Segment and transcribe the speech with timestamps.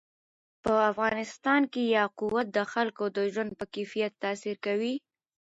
[0.63, 4.95] په افغانستان کې یاقوت د خلکو د ژوند په کیفیت تاثیر کوي.